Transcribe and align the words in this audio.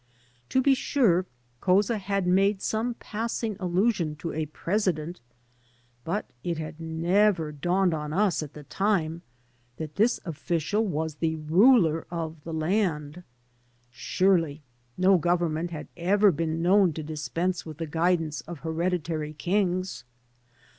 To 0.49 0.63
be 0.63 0.73
sure, 0.73 1.27
Couza 1.61 1.99
had 1.99 2.25
made 2.25 2.59
some 2.63 2.95
passing 2.95 3.55
allusion 3.59 4.15
to 4.15 4.33
a 4.33 4.47
President, 4.47 5.21
but 6.03 6.25
it 6.43 6.57
had 6.57 6.79
never 6.79 7.51
dawned 7.51 7.93
on 7.93 8.11
us 8.11 8.41
at 8.41 8.53
the 8.55 8.63
time 8.63 9.21
that 9.77 9.97
this 9.97 10.19
official 10.25 10.87
was 10.87 11.17
the 11.17 11.35
ruler 11.35 12.07
of 12.09 12.43
the 12.43 12.51
land. 12.51 13.21
Surely 13.91 14.63
no 14.97 15.19
government 15.19 15.69
had 15.69 15.87
ever 15.95 16.31
been 16.31 16.63
known 16.63 16.93
to 16.93 17.03
dispense 17.03 17.63
with 17.63 17.77
the 17.77 17.85
guidance 17.85 18.41
of 18.47 18.61
hereditary 18.61 19.33
kings. 19.33 20.03